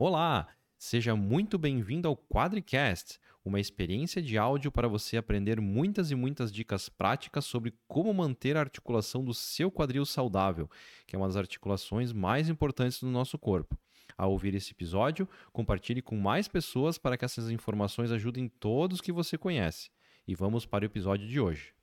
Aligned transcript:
Olá, 0.00 0.46
seja 0.78 1.16
muito 1.16 1.58
bem-vindo 1.58 2.06
ao 2.06 2.16
Quadricast, 2.16 3.18
uma 3.44 3.58
experiência 3.58 4.22
de 4.22 4.38
áudio 4.38 4.70
para 4.70 4.86
você 4.86 5.16
aprender 5.16 5.60
muitas 5.60 6.12
e 6.12 6.14
muitas 6.14 6.52
dicas 6.52 6.88
práticas 6.88 7.44
sobre 7.44 7.74
como 7.88 8.14
manter 8.14 8.56
a 8.56 8.60
articulação 8.60 9.24
do 9.24 9.34
seu 9.34 9.72
quadril 9.72 10.06
saudável, 10.06 10.70
que 11.04 11.16
é 11.16 11.18
uma 11.18 11.26
das 11.26 11.36
articulações 11.36 12.12
mais 12.12 12.48
importantes 12.48 13.00
do 13.00 13.08
nosso 13.08 13.36
corpo. 13.36 13.76
Ao 14.16 14.30
ouvir 14.30 14.54
esse 14.54 14.70
episódio, 14.70 15.28
compartilhe 15.52 16.00
com 16.00 16.16
mais 16.16 16.46
pessoas 16.46 16.96
para 16.96 17.18
que 17.18 17.24
essas 17.24 17.50
informações 17.50 18.12
ajudem 18.12 18.46
todos 18.48 19.00
que 19.00 19.10
você 19.10 19.36
conhece. 19.36 19.90
E 20.28 20.32
vamos 20.32 20.64
para 20.64 20.84
o 20.84 20.86
episódio 20.86 21.26
de 21.26 21.40
hoje. 21.40 21.74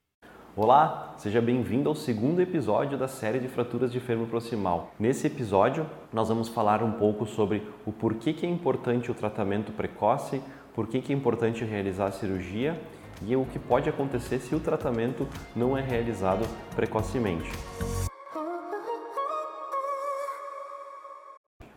Olá, 0.58 1.14
seja 1.18 1.42
bem-vindo 1.42 1.90
ao 1.90 1.96
segundo 1.96 2.42
episódio 2.42 2.98
da 2.98 3.10
série 3.10 3.40
de 3.40 3.48
fraturas 3.50 3.92
de 3.92 4.00
fêmur 4.00 4.26
proximal. 4.28 4.94
Nesse 4.98 5.28
episódio, 5.28 5.86
nós 6.14 6.30
vamos 6.30 6.48
falar 6.48 6.82
um 6.82 6.94
pouco 6.94 7.26
sobre 7.26 7.68
o 7.86 7.92
porquê 7.92 8.32
que 8.32 8.46
é 8.46 8.50
importante 8.50 9.12
o 9.12 9.14
tratamento 9.14 9.74
precoce, 9.74 10.42
por 10.74 10.88
que 10.88 11.12
é 11.12 11.14
importante 11.14 11.66
realizar 11.66 12.06
a 12.06 12.12
cirurgia 12.14 12.82
e 13.28 13.36
o 13.36 13.44
que 13.44 13.60
pode 13.60 13.90
acontecer 13.90 14.40
se 14.40 14.56
o 14.56 14.60
tratamento 14.62 15.28
não 15.54 15.78
é 15.78 15.82
realizado 15.82 16.48
precocemente. 16.74 17.52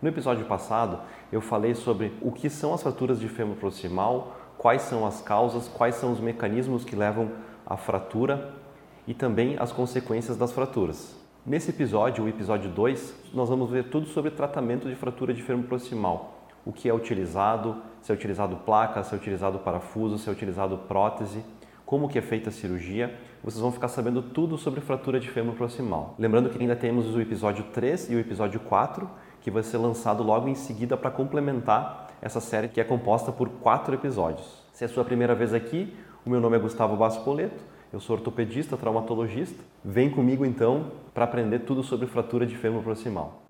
No 0.00 0.08
episódio 0.08 0.46
passado, 0.46 1.00
eu 1.32 1.40
falei 1.40 1.74
sobre 1.74 2.12
o 2.22 2.30
que 2.30 2.48
são 2.48 2.72
as 2.72 2.84
fraturas 2.84 3.18
de 3.18 3.28
fêmur 3.28 3.56
proximal, 3.56 4.36
quais 4.56 4.82
são 4.82 5.04
as 5.04 5.20
causas, 5.20 5.66
quais 5.66 5.96
são 5.96 6.12
os 6.12 6.20
mecanismos 6.20 6.84
que 6.84 6.94
levam 6.94 7.32
à 7.66 7.76
fratura 7.76 8.67
e 9.08 9.14
também 9.14 9.56
as 9.58 9.72
consequências 9.72 10.36
das 10.36 10.52
fraturas. 10.52 11.16
Nesse 11.44 11.70
episódio, 11.70 12.24
o 12.24 12.28
episódio 12.28 12.68
2, 12.70 13.14
nós 13.32 13.48
vamos 13.48 13.70
ver 13.70 13.84
tudo 13.84 14.06
sobre 14.06 14.30
tratamento 14.30 14.86
de 14.86 14.94
fratura 14.94 15.32
de 15.32 15.42
fêmur 15.42 15.64
proximal. 15.64 16.42
O 16.62 16.74
que 16.74 16.90
é 16.90 16.92
utilizado, 16.92 17.78
se 18.02 18.12
é 18.12 18.14
utilizado 18.14 18.56
placa, 18.56 19.02
se 19.02 19.14
é 19.14 19.16
utilizado 19.16 19.58
parafuso, 19.60 20.18
se 20.18 20.28
é 20.28 20.32
utilizado 20.32 20.76
prótese, 20.86 21.42
como 21.86 22.06
que 22.06 22.18
é 22.18 22.20
feita 22.20 22.50
a 22.50 22.52
cirurgia. 22.52 23.18
Vocês 23.42 23.62
vão 23.62 23.72
ficar 23.72 23.88
sabendo 23.88 24.20
tudo 24.20 24.58
sobre 24.58 24.82
fratura 24.82 25.18
de 25.18 25.30
fêmur 25.30 25.54
proximal. 25.54 26.14
Lembrando 26.18 26.50
que 26.50 26.60
ainda 26.60 26.76
temos 26.76 27.16
o 27.16 27.18
episódio 27.18 27.64
3 27.72 28.10
e 28.10 28.14
o 28.14 28.20
episódio 28.20 28.60
4, 28.60 29.08
que 29.40 29.50
vai 29.50 29.62
ser 29.62 29.78
lançado 29.78 30.22
logo 30.22 30.48
em 30.48 30.54
seguida 30.54 30.98
para 30.98 31.10
complementar 31.10 32.08
essa 32.20 32.40
série 32.40 32.68
que 32.68 32.78
é 32.78 32.84
composta 32.84 33.32
por 33.32 33.48
quatro 33.48 33.94
episódios. 33.94 34.62
Se 34.70 34.84
é 34.84 34.86
a 34.86 34.90
sua 34.90 35.02
primeira 35.02 35.34
vez 35.34 35.54
aqui, 35.54 35.96
o 36.26 36.28
meu 36.28 36.42
nome 36.42 36.58
é 36.58 36.60
Gustavo 36.60 36.94
Baspoleto 36.94 37.77
eu 37.92 38.00
sou 38.00 38.16
ortopedista, 38.16 38.76
traumatologista. 38.76 39.62
Vem 39.84 40.10
comigo 40.10 40.44
então 40.44 40.92
para 41.14 41.24
aprender 41.24 41.60
tudo 41.60 41.82
sobre 41.82 42.06
fratura 42.06 42.46
de 42.46 42.56
fêmur 42.56 42.82
proximal. 42.82 43.42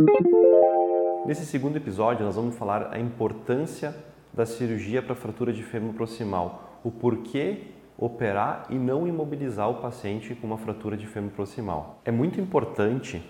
Nesse 1.26 1.44
segundo 1.44 1.76
episódio, 1.76 2.24
nós 2.24 2.36
vamos 2.36 2.56
falar 2.56 2.90
a 2.92 2.98
importância 2.98 3.94
da 4.32 4.46
cirurgia 4.46 5.02
para 5.02 5.14
fratura 5.14 5.52
de 5.52 5.62
fêmur 5.62 5.92
proximal, 5.94 6.80
o 6.84 6.90
porquê 6.90 7.62
operar 7.98 8.66
e 8.70 8.76
não 8.76 9.08
imobilizar 9.08 9.68
o 9.68 9.80
paciente 9.82 10.34
com 10.34 10.46
uma 10.46 10.56
fratura 10.56 10.96
de 10.96 11.06
fêmur 11.06 11.32
proximal. 11.32 12.00
É 12.04 12.12
muito 12.12 12.40
importante 12.40 13.20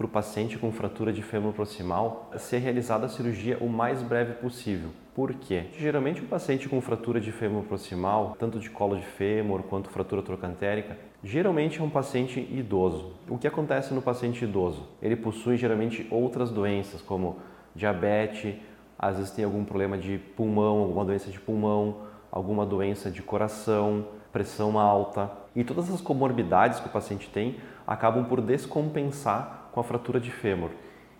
para 0.00 0.06
o 0.06 0.08
paciente 0.08 0.56
com 0.56 0.72
fratura 0.72 1.12
de 1.12 1.20
fêmur 1.20 1.52
proximal 1.52 2.30
ser 2.38 2.56
realizada 2.56 3.04
a 3.04 3.08
cirurgia 3.10 3.58
o 3.60 3.68
mais 3.68 4.02
breve 4.02 4.32
possível. 4.32 4.88
Por 5.14 5.34
quê? 5.34 5.64
Geralmente 5.78 6.22
o 6.22 6.24
paciente 6.24 6.70
com 6.70 6.80
fratura 6.80 7.20
de 7.20 7.30
fêmur 7.30 7.64
proximal, 7.64 8.34
tanto 8.38 8.58
de 8.58 8.70
colo 8.70 8.96
de 8.96 9.04
fêmur 9.04 9.62
quanto 9.64 9.90
fratura 9.90 10.22
trocantérica, 10.22 10.96
geralmente 11.22 11.80
é 11.80 11.82
um 11.82 11.90
paciente 11.90 12.40
idoso. 12.40 13.12
O 13.28 13.36
que 13.36 13.46
acontece 13.46 13.92
no 13.92 14.00
paciente 14.00 14.42
idoso? 14.42 14.88
Ele 15.02 15.16
possui 15.16 15.58
geralmente 15.58 16.08
outras 16.10 16.50
doenças 16.50 17.02
como 17.02 17.36
diabetes, 17.74 18.54
às 18.98 19.18
vezes 19.18 19.32
tem 19.32 19.44
algum 19.44 19.66
problema 19.66 19.98
de 19.98 20.16
pulmão, 20.16 20.78
alguma 20.78 21.04
doença 21.04 21.30
de 21.30 21.38
pulmão, 21.38 22.06
alguma 22.30 22.64
doença 22.64 23.10
de 23.10 23.22
coração, 23.22 24.06
pressão 24.32 24.78
alta. 24.78 25.30
E 25.54 25.64
todas 25.64 25.90
as 25.90 26.00
comorbidades 26.00 26.80
que 26.80 26.86
o 26.86 26.90
paciente 26.90 27.28
tem 27.28 27.56
acabam 27.86 28.24
por 28.24 28.40
descompensar 28.40 29.68
com 29.72 29.80
a 29.80 29.84
fratura 29.84 30.20
de 30.20 30.30
fêmur. 30.30 30.70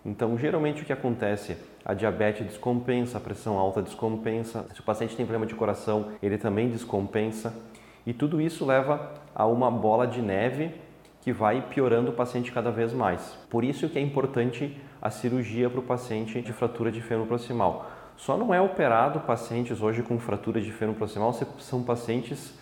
Então, 0.05 0.37
geralmente 0.37 0.81
o 0.81 0.85
que 0.85 0.93
acontece? 0.93 1.57
A 1.85 1.93
diabetes 1.93 2.45
descompensa, 2.45 3.17
a 3.17 3.21
pressão 3.21 3.57
alta 3.57 3.81
descompensa, 3.81 4.65
se 4.73 4.79
o 4.79 4.83
paciente 4.83 5.15
tem 5.15 5.25
problema 5.25 5.45
de 5.45 5.53
coração, 5.53 6.09
ele 6.21 6.37
também 6.37 6.69
descompensa. 6.69 7.53
E 8.05 8.13
tudo 8.13 8.41
isso 8.41 8.65
leva 8.65 9.11
a 9.35 9.45
uma 9.45 9.69
bola 9.69 10.07
de 10.07 10.21
neve 10.21 10.71
que 11.21 11.31
vai 11.31 11.61
piorando 11.61 12.09
o 12.09 12.13
paciente 12.13 12.51
cada 12.51 12.71
vez 12.71 12.93
mais. 12.93 13.37
Por 13.49 13.63
isso 13.63 13.87
que 13.87 13.99
é 13.99 14.01
importante 14.01 14.75
a 14.99 15.11
cirurgia 15.11 15.69
para 15.69 15.79
o 15.79 15.83
paciente 15.83 16.41
de 16.41 16.51
fratura 16.51 16.91
de 16.91 16.99
fêmur 16.99 17.27
proximal. 17.27 17.91
Só 18.21 18.37
não 18.37 18.53
é 18.53 18.61
operado 18.61 19.21
pacientes 19.21 19.81
hoje 19.81 20.03
com 20.03 20.19
fratura 20.19 20.61
de 20.61 20.71
fêmur 20.71 20.93
proximal 20.93 21.33
são 21.57 21.81
pacientes 21.81 22.53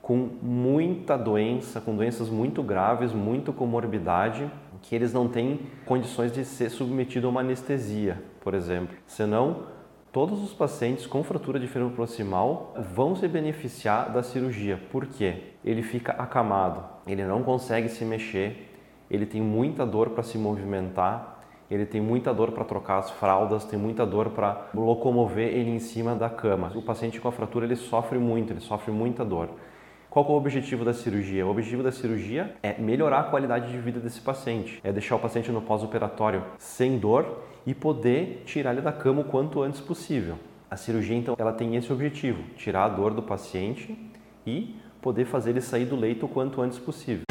com 0.00 0.14
muita 0.40 1.18
doença, 1.18 1.80
com 1.80 1.96
doenças 1.96 2.28
muito 2.28 2.62
graves, 2.62 3.12
muito 3.12 3.52
comorbidade 3.52 4.48
que 4.80 4.94
eles 4.94 5.12
não 5.12 5.26
têm 5.26 5.66
condições 5.84 6.30
de 6.30 6.44
ser 6.44 6.70
submetido 6.70 7.26
a 7.26 7.30
uma 7.30 7.40
anestesia, 7.40 8.22
por 8.40 8.54
exemplo. 8.54 8.96
Senão, 9.04 9.64
todos 10.12 10.44
os 10.44 10.54
pacientes 10.54 11.08
com 11.08 11.24
fratura 11.24 11.58
de 11.58 11.66
fêmur 11.66 11.90
proximal 11.90 12.72
vão 12.94 13.16
se 13.16 13.26
beneficiar 13.26 14.12
da 14.12 14.22
cirurgia. 14.22 14.80
Por 14.92 15.06
quê? 15.06 15.54
Ele 15.64 15.82
fica 15.82 16.12
acamado, 16.12 16.84
ele 17.04 17.24
não 17.24 17.42
consegue 17.42 17.88
se 17.88 18.04
mexer, 18.04 18.78
ele 19.10 19.26
tem 19.26 19.40
muita 19.40 19.84
dor 19.84 20.10
para 20.10 20.22
se 20.22 20.38
movimentar, 20.38 21.39
ele 21.70 21.86
tem 21.86 22.00
muita 22.00 22.34
dor 22.34 22.50
para 22.50 22.64
trocar 22.64 22.98
as 22.98 23.10
fraldas, 23.10 23.64
tem 23.64 23.78
muita 23.78 24.04
dor 24.04 24.30
para 24.30 24.68
locomover 24.74 25.48
ele 25.48 25.70
em 25.70 25.78
cima 25.78 26.14
da 26.14 26.28
cama. 26.28 26.72
O 26.74 26.82
paciente 26.82 27.20
com 27.20 27.28
a 27.28 27.32
fratura 27.32 27.64
ele 27.64 27.76
sofre 27.76 28.18
muito, 28.18 28.52
ele 28.52 28.60
sofre 28.60 28.90
muita 28.90 29.24
dor. 29.24 29.50
Qual 30.10 30.26
é 30.26 30.28
o 30.28 30.32
objetivo 30.32 30.84
da 30.84 30.92
cirurgia? 30.92 31.46
O 31.46 31.50
objetivo 31.50 31.84
da 31.84 31.92
cirurgia 31.92 32.56
é 32.64 32.76
melhorar 32.80 33.20
a 33.20 33.22
qualidade 33.24 33.70
de 33.70 33.78
vida 33.78 34.00
desse 34.00 34.20
paciente, 34.20 34.80
é 34.82 34.90
deixar 34.90 35.14
o 35.14 35.20
paciente 35.20 35.52
no 35.52 35.62
pós-operatório 35.62 36.42
sem 36.58 36.98
dor 36.98 37.44
e 37.64 37.72
poder 37.72 38.42
tirar 38.44 38.72
ele 38.72 38.80
da 38.80 38.90
cama 38.90 39.20
o 39.20 39.24
quanto 39.24 39.62
antes 39.62 39.80
possível. 39.80 40.34
A 40.68 40.76
cirurgia, 40.76 41.16
então, 41.16 41.36
ela 41.38 41.52
tem 41.52 41.76
esse 41.76 41.92
objetivo: 41.92 42.42
tirar 42.56 42.86
a 42.86 42.88
dor 42.88 43.14
do 43.14 43.22
paciente 43.22 43.96
e 44.44 44.74
poder 45.00 45.26
fazer 45.26 45.50
ele 45.50 45.60
sair 45.60 45.84
do 45.84 45.94
leito 45.94 46.26
o 46.26 46.28
quanto 46.28 46.60
antes 46.60 46.78
possível. 46.78 47.22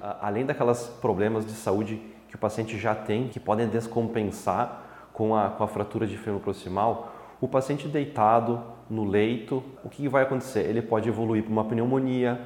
Além 0.00 0.46
daquelas 0.46 0.86
problemas 0.86 1.44
de 1.44 1.52
saúde 1.52 2.00
que 2.36 2.38
o 2.38 2.38
paciente 2.38 2.78
já 2.78 2.94
tem, 2.94 3.28
que 3.28 3.40
podem 3.40 3.66
descompensar 3.66 4.82
com 5.12 5.34
a, 5.34 5.48
com 5.48 5.64
a 5.64 5.66
fratura 5.66 6.06
de 6.06 6.18
fêmur 6.18 6.40
proximal, 6.40 7.12
o 7.40 7.48
paciente 7.48 7.88
deitado 7.88 8.62
no 8.90 9.04
leito, 9.04 9.62
o 9.82 9.88
que 9.88 10.06
vai 10.06 10.22
acontecer? 10.22 10.60
Ele 10.60 10.82
pode 10.82 11.08
evoluir 11.08 11.42
para 11.42 11.52
uma 11.52 11.64
pneumonia, 11.64 12.38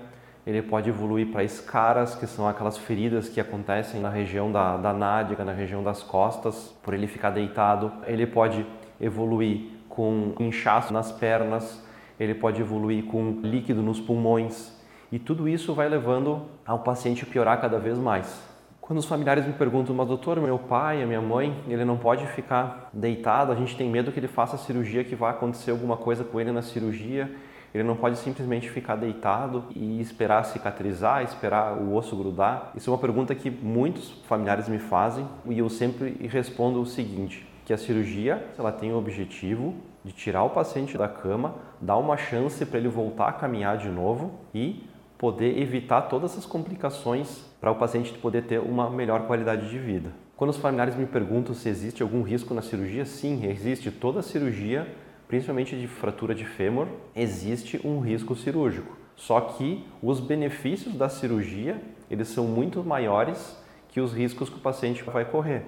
ele 0.46 0.62
pode 0.62 0.88
evoluir 0.88 1.30
para 1.32 1.42
escaras, 1.42 2.14
que 2.14 2.26
são 2.26 2.48
aquelas 2.48 2.78
feridas 2.78 3.28
que 3.28 3.40
acontecem 3.40 4.00
na 4.00 4.08
região 4.08 4.50
da, 4.50 4.76
da 4.76 4.92
nádega, 4.92 5.44
na 5.44 5.52
região 5.52 5.82
das 5.82 6.02
costas, 6.02 6.74
por 6.82 6.94
ele 6.94 7.06
ficar 7.06 7.30
deitado. 7.30 7.92
Ele 8.06 8.26
pode 8.26 8.64
evoluir 9.00 9.70
com 9.88 10.34
inchaço 10.38 10.92
nas 10.92 11.10
pernas, 11.10 11.84
ele 12.18 12.34
pode 12.34 12.60
evoluir 12.60 13.04
com 13.04 13.40
líquido 13.42 13.82
nos 13.82 14.00
pulmões. 14.00 14.72
E 15.10 15.18
tudo 15.18 15.48
isso 15.48 15.74
vai 15.74 15.88
levando 15.88 16.42
ao 16.64 16.78
paciente 16.78 17.26
piorar 17.26 17.60
cada 17.60 17.78
vez 17.78 17.98
mais. 17.98 18.49
Quando 18.90 18.98
os 18.98 19.06
familiares 19.06 19.46
me 19.46 19.52
perguntam, 19.52 19.94
mas 19.94 20.08
doutor, 20.08 20.40
meu 20.40 20.58
pai, 20.58 21.00
a 21.00 21.06
minha 21.06 21.20
mãe, 21.20 21.54
ele 21.68 21.84
não 21.84 21.96
pode 21.96 22.26
ficar 22.26 22.90
deitado, 22.92 23.52
a 23.52 23.54
gente 23.54 23.76
tem 23.76 23.88
medo 23.88 24.10
que 24.10 24.18
ele 24.18 24.26
faça 24.26 24.58
cirurgia, 24.58 25.04
que 25.04 25.14
vai 25.14 25.30
acontecer 25.30 25.70
alguma 25.70 25.96
coisa 25.96 26.24
com 26.24 26.40
ele 26.40 26.50
na 26.50 26.60
cirurgia, 26.60 27.30
ele 27.72 27.84
não 27.84 27.94
pode 27.94 28.18
simplesmente 28.18 28.68
ficar 28.68 28.96
deitado 28.96 29.66
e 29.76 30.00
esperar 30.00 30.44
cicatrizar, 30.44 31.22
esperar 31.22 31.74
o 31.74 31.94
osso 31.94 32.16
grudar. 32.16 32.72
Isso 32.74 32.90
é 32.90 32.92
uma 32.92 32.98
pergunta 32.98 33.32
que 33.32 33.48
muitos 33.48 34.10
familiares 34.26 34.68
me 34.68 34.80
fazem 34.80 35.24
e 35.46 35.56
eu 35.56 35.68
sempre 35.68 36.26
respondo 36.26 36.82
o 36.82 36.84
seguinte, 36.84 37.46
que 37.64 37.72
a 37.72 37.78
cirurgia, 37.78 38.44
ela 38.58 38.72
tem 38.72 38.92
o 38.92 38.98
objetivo 38.98 39.72
de 40.04 40.10
tirar 40.10 40.42
o 40.42 40.50
paciente 40.50 40.98
da 40.98 41.06
cama, 41.06 41.54
dar 41.80 41.96
uma 41.96 42.16
chance 42.16 42.66
para 42.66 42.80
ele 42.80 42.88
voltar 42.88 43.28
a 43.28 43.32
caminhar 43.34 43.78
de 43.78 43.88
novo 43.88 44.32
e 44.52 44.84
poder 45.16 45.62
evitar 45.62 46.02
todas 46.08 46.32
essas 46.32 46.44
complicações 46.44 47.48
para 47.60 47.70
o 47.70 47.74
paciente 47.74 48.12
poder 48.14 48.44
ter 48.44 48.58
uma 48.58 48.88
melhor 48.88 49.26
qualidade 49.26 49.68
de 49.68 49.78
vida. 49.78 50.10
Quando 50.36 50.50
os 50.50 50.56
familiares 50.56 50.96
me 50.96 51.04
perguntam 51.04 51.54
se 51.54 51.68
existe 51.68 52.02
algum 52.02 52.22
risco 52.22 52.54
na 52.54 52.62
cirurgia, 52.62 53.04
sim, 53.04 53.46
existe. 53.46 53.90
Toda 53.90 54.22
cirurgia, 54.22 54.88
principalmente 55.28 55.78
de 55.78 55.86
fratura 55.86 56.34
de 56.34 56.46
fêmur, 56.46 56.86
existe 57.14 57.78
um 57.86 58.00
risco 58.00 58.34
cirúrgico. 58.34 58.96
Só 59.14 59.38
que 59.40 59.84
os 60.02 60.18
benefícios 60.18 60.94
da 60.94 61.10
cirurgia, 61.10 61.78
eles 62.10 62.28
são 62.28 62.46
muito 62.46 62.82
maiores 62.82 63.54
que 63.90 64.00
os 64.00 64.14
riscos 64.14 64.48
que 64.48 64.56
o 64.56 64.60
paciente 64.60 65.02
vai 65.02 65.26
correr. 65.26 65.64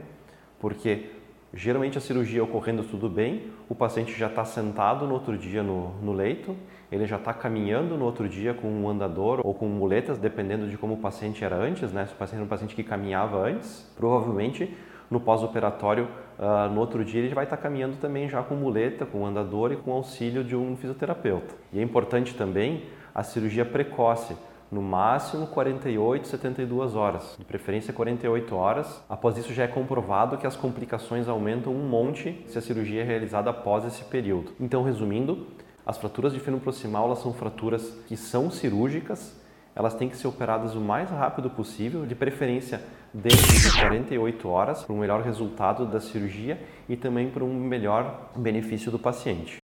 Porque 0.58 1.10
Geralmente 1.54 1.98
a 1.98 2.00
cirurgia 2.00 2.42
ocorrendo 2.42 2.82
tudo 2.82 3.10
bem, 3.10 3.50
o 3.68 3.74
paciente 3.74 4.18
já 4.18 4.26
está 4.26 4.42
sentado 4.42 5.06
no 5.06 5.12
outro 5.12 5.36
dia 5.36 5.62
no, 5.62 5.90
no 6.00 6.12
leito, 6.12 6.56
ele 6.90 7.04
já 7.06 7.16
está 7.16 7.34
caminhando 7.34 7.94
no 7.96 8.06
outro 8.06 8.26
dia 8.26 8.54
com 8.54 8.68
um 8.68 8.88
andador 8.88 9.40
ou 9.44 9.52
com 9.52 9.66
muletas, 9.66 10.16
dependendo 10.16 10.66
de 10.66 10.78
como 10.78 10.94
o 10.94 10.96
paciente 10.96 11.44
era 11.44 11.56
antes, 11.56 11.92
né? 11.92 12.06
Se 12.06 12.14
o 12.14 12.16
paciente 12.16 12.38
era 12.38 12.44
um 12.46 12.48
paciente 12.48 12.74
que 12.74 12.82
caminhava 12.82 13.38
antes, 13.38 13.90
provavelmente 13.94 14.74
no 15.10 15.20
pós-operatório 15.20 16.08
uh, 16.38 16.72
no 16.72 16.80
outro 16.80 17.04
dia 17.04 17.20
ele 17.20 17.34
vai 17.34 17.44
estar 17.44 17.58
caminhando 17.58 17.96
também 17.96 18.30
já 18.30 18.42
com 18.42 18.54
muleta, 18.54 19.04
com 19.04 19.26
andador 19.26 19.72
e 19.72 19.76
com 19.76 19.92
auxílio 19.92 20.42
de 20.42 20.56
um 20.56 20.74
fisioterapeuta. 20.74 21.54
E 21.70 21.78
é 21.78 21.82
importante 21.82 22.34
também 22.34 22.84
a 23.14 23.22
cirurgia 23.22 23.66
precoce, 23.66 24.34
no 24.72 24.80
máximo 24.80 25.46
48, 25.48 26.26
72 26.26 26.96
horas, 26.96 27.36
de 27.38 27.44
preferência 27.44 27.92
48 27.92 28.56
horas. 28.56 29.04
Após 29.06 29.36
isso 29.36 29.52
já 29.52 29.64
é 29.64 29.68
comprovado 29.68 30.38
que 30.38 30.46
as 30.46 30.56
complicações 30.56 31.28
aumentam 31.28 31.74
um 31.74 31.86
monte 31.86 32.42
se 32.48 32.56
a 32.56 32.62
cirurgia 32.62 33.02
é 33.02 33.04
realizada 33.04 33.50
após 33.50 33.84
esse 33.84 34.02
período. 34.04 34.52
Então, 34.58 34.82
resumindo, 34.82 35.46
as 35.84 35.98
fraturas 35.98 36.32
de 36.32 36.40
fêmur 36.40 36.60
proximal 36.60 37.04
elas 37.04 37.18
são 37.18 37.34
fraturas 37.34 37.90
que 38.08 38.16
são 38.16 38.50
cirúrgicas, 38.50 39.38
elas 39.76 39.94
têm 39.94 40.08
que 40.08 40.16
ser 40.16 40.28
operadas 40.28 40.74
o 40.74 40.80
mais 40.80 41.10
rápido 41.10 41.50
possível, 41.50 42.06
de 42.06 42.14
preferência 42.14 42.80
dentro 43.12 43.46
de 43.46 43.78
48 43.78 44.48
horas, 44.48 44.82
para 44.82 44.94
um 44.94 44.98
melhor 44.98 45.20
resultado 45.20 45.84
da 45.84 46.00
cirurgia 46.00 46.58
e 46.88 46.96
também 46.96 47.30
para 47.30 47.44
um 47.44 47.54
melhor 47.54 48.30
benefício 48.36 48.90
do 48.90 48.98
paciente. 48.98 49.58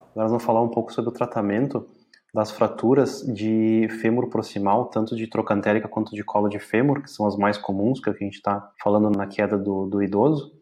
Agora 0.00 0.24
nós 0.24 0.30
vamos 0.30 0.44
falar 0.44 0.62
um 0.62 0.68
pouco 0.68 0.92
sobre 0.92 1.10
o 1.10 1.12
tratamento 1.12 1.88
das 2.36 2.50
fraturas 2.50 3.22
de 3.22 3.88
fêmur 4.02 4.28
proximal, 4.28 4.90
tanto 4.90 5.16
de 5.16 5.26
trocantérica 5.26 5.88
quanto 5.88 6.14
de 6.14 6.22
colo 6.22 6.50
de 6.50 6.58
fêmur, 6.58 7.00
que 7.00 7.10
são 7.10 7.26
as 7.26 7.34
mais 7.34 7.56
comuns, 7.56 7.98
que, 7.98 8.10
é 8.10 8.12
que 8.12 8.22
a 8.22 8.26
gente 8.26 8.34
está 8.34 8.70
falando 8.82 9.08
na 9.08 9.26
queda 9.26 9.56
do, 9.56 9.86
do 9.86 10.02
idoso. 10.02 10.52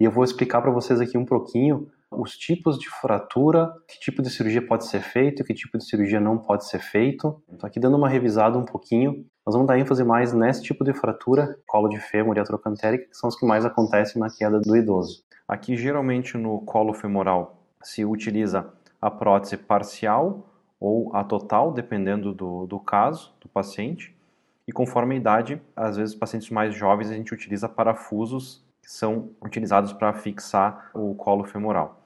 E 0.00 0.04
eu 0.04 0.10
vou 0.10 0.24
explicar 0.24 0.62
para 0.62 0.70
vocês 0.70 0.98
aqui 0.98 1.18
um 1.18 1.26
pouquinho 1.26 1.86
os 2.10 2.38
tipos 2.38 2.78
de 2.78 2.88
fratura, 2.88 3.70
que 3.86 4.00
tipo 4.00 4.22
de 4.22 4.30
cirurgia 4.30 4.66
pode 4.66 4.86
ser 4.86 5.02
feito, 5.02 5.44
que 5.44 5.52
tipo 5.52 5.76
de 5.76 5.84
cirurgia 5.84 6.18
não 6.18 6.38
pode 6.38 6.66
ser 6.66 6.78
feito. 6.78 7.38
Estou 7.52 7.66
aqui 7.66 7.78
dando 7.78 7.98
uma 7.98 8.08
revisada 8.08 8.56
um 8.56 8.64
pouquinho. 8.64 9.22
Nós 9.44 9.54
vamos 9.54 9.68
dar 9.68 9.78
ênfase 9.78 10.02
mais 10.02 10.32
nesse 10.32 10.62
tipo 10.62 10.82
de 10.82 10.94
fratura, 10.94 11.54
colo 11.66 11.90
de 11.90 12.00
fêmur 12.00 12.34
e 12.38 12.40
a 12.40 12.44
trocantérica, 12.44 13.04
que 13.04 13.14
são 13.14 13.28
os 13.28 13.36
que 13.36 13.44
mais 13.44 13.66
acontecem 13.66 14.18
na 14.18 14.30
queda 14.30 14.58
do 14.58 14.74
idoso. 14.74 15.22
Aqui, 15.46 15.76
geralmente, 15.76 16.38
no 16.38 16.62
colo 16.62 16.94
femoral, 16.94 17.62
se 17.82 18.06
utiliza 18.06 18.72
a 19.02 19.10
prótese 19.10 19.58
parcial 19.58 20.46
ou 20.80 21.14
a 21.14 21.22
total, 21.22 21.72
dependendo 21.72 22.32
do, 22.32 22.66
do 22.66 22.80
caso 22.80 23.34
do 23.40 23.48
paciente. 23.48 24.16
E 24.66 24.72
conforme 24.72 25.14
a 25.14 25.18
idade, 25.18 25.60
às 25.76 25.96
vezes, 25.96 26.14
pacientes 26.14 26.48
mais 26.48 26.74
jovens, 26.74 27.10
a 27.10 27.14
gente 27.14 27.34
utiliza 27.34 27.68
parafusos 27.68 28.64
que 28.82 28.90
são 28.90 29.30
utilizados 29.44 29.92
para 29.92 30.12
fixar 30.14 30.90
o 30.94 31.14
colo 31.14 31.44
femoral. 31.44 32.00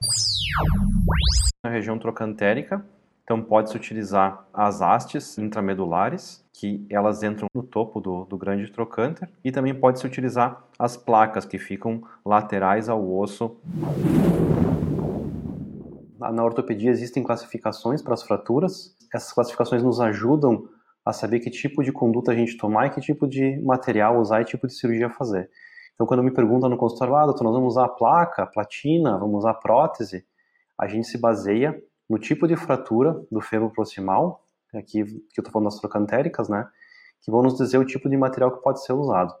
Na 1.63 1.69
região 1.69 1.97
trocantérica, 1.97 2.85
então 3.23 3.41
pode-se 3.41 3.75
utilizar 3.75 4.45
as 4.53 4.81
hastes 4.81 5.37
intramedulares, 5.37 6.45
que 6.53 6.85
elas 6.89 7.23
entram 7.23 7.47
no 7.53 7.63
topo 7.63 7.99
do, 7.99 8.25
do 8.25 8.37
grande 8.37 8.71
trocânter, 8.71 9.27
e 9.43 9.51
também 9.51 9.73
pode-se 9.73 10.05
utilizar 10.05 10.63
as 10.77 10.95
placas 10.95 11.43
que 11.43 11.57
ficam 11.57 12.03
laterais 12.23 12.87
ao 12.87 13.03
osso. 13.17 13.57
Na 16.31 16.43
ortopedia 16.43 16.89
existem 16.89 17.23
classificações 17.23 18.01
para 18.01 18.13
as 18.13 18.23
fraturas. 18.23 18.95
Essas 19.13 19.31
classificações 19.33 19.83
nos 19.83 19.99
ajudam 19.99 20.67
a 21.05 21.13
saber 21.13 21.39
que 21.39 21.49
tipo 21.49 21.83
de 21.83 21.91
conduta 21.91 22.31
a 22.31 22.35
gente 22.35 22.57
tomar 22.57 22.87
e 22.87 22.89
que 22.89 22.99
tipo 22.99 23.27
de 23.27 23.61
material 23.61 24.19
usar 24.19 24.41
e 24.41 24.45
tipo 24.45 24.65
de 24.65 24.73
cirurgia 24.73 25.09
fazer. 25.09 25.49
Então, 25.93 26.05
quando 26.05 26.23
me 26.23 26.31
perguntam 26.31 26.69
no 26.69 26.77
consultório, 26.77 27.15
ah, 27.15 27.25
doutor, 27.25 27.43
nós 27.43 27.53
vamos 27.53 27.73
usar 27.73 27.87
placa, 27.89 28.45
platina, 28.47 29.17
vamos 29.17 29.39
usar 29.39 29.53
prótese, 29.55 30.25
a 30.77 30.87
gente 30.87 31.07
se 31.07 31.17
baseia 31.17 31.81
no 32.09 32.19
tipo 32.19 32.47
de 32.47 32.55
fratura 32.55 33.19
do 33.31 33.39
fêmur 33.39 33.71
proximal, 33.71 34.43
aqui 34.73 35.05
que 35.05 35.39
eu 35.39 35.41
estou 35.41 35.51
falando 35.51 35.69
das 35.69 35.79
trocantéricas, 35.79 36.49
né, 36.49 36.67
que 37.21 37.31
vão 37.31 37.41
nos 37.41 37.55
dizer 37.55 37.77
o 37.77 37.85
tipo 37.85 38.09
de 38.09 38.17
material 38.17 38.51
que 38.51 38.61
pode 38.61 38.83
ser 38.83 38.93
usado. 38.93 39.33